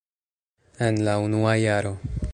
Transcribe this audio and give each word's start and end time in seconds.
En 0.87 0.97
la 1.09 1.15
unua 1.27 1.55
jaro. 1.67 1.93